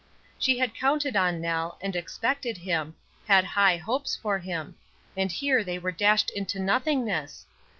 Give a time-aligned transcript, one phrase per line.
[0.39, 2.95] She had counted on Nell, and expected him,
[3.27, 4.73] had high hopes for him;
[5.15, 7.45] and here they were dashed into nothingness!